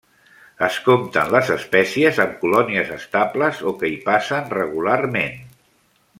[0.67, 5.39] Es compten les espècies amb colònies estables o que hi passen regularment.